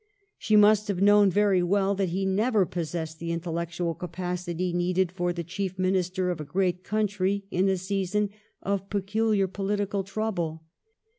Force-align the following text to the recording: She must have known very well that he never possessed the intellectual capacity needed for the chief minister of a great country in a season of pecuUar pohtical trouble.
She 0.39 0.55
must 0.55 0.87
have 0.87 0.99
known 0.99 1.29
very 1.29 1.61
well 1.61 1.93
that 1.93 2.09
he 2.09 2.25
never 2.25 2.65
possessed 2.65 3.19
the 3.19 3.31
intellectual 3.31 3.93
capacity 3.93 4.73
needed 4.73 5.11
for 5.11 5.31
the 5.31 5.43
chief 5.43 5.77
minister 5.77 6.31
of 6.31 6.41
a 6.41 6.43
great 6.43 6.83
country 6.83 7.45
in 7.51 7.69
a 7.69 7.77
season 7.77 8.31
of 8.63 8.89
pecuUar 8.89 9.45
pohtical 9.45 10.03
trouble. 10.03 10.63